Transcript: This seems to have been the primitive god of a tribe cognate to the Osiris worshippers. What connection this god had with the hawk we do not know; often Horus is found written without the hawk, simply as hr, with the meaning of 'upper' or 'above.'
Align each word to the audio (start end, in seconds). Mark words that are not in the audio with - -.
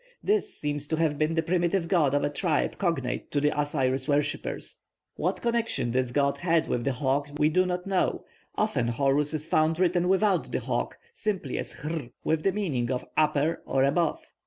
This 0.23 0.51
seems 0.55 0.87
to 0.87 0.95
have 0.95 1.19
been 1.19 1.35
the 1.35 1.43
primitive 1.43 1.87
god 1.87 2.15
of 2.15 2.23
a 2.23 2.29
tribe 2.31 2.79
cognate 2.79 3.29
to 3.29 3.39
the 3.39 3.51
Osiris 3.55 4.07
worshippers. 4.07 4.79
What 5.15 5.43
connection 5.43 5.91
this 5.91 6.11
god 6.11 6.39
had 6.39 6.67
with 6.67 6.85
the 6.85 6.93
hawk 6.93 7.29
we 7.37 7.49
do 7.49 7.67
not 7.67 7.85
know; 7.85 8.25
often 8.55 8.87
Horus 8.87 9.31
is 9.35 9.45
found 9.45 9.77
written 9.77 10.09
without 10.09 10.51
the 10.51 10.59
hawk, 10.59 10.97
simply 11.13 11.59
as 11.59 11.73
hr, 11.73 12.05
with 12.23 12.41
the 12.41 12.51
meaning 12.51 12.89
of 12.89 13.05
'upper' 13.15 13.61
or 13.67 13.83
'above.' 13.83 14.23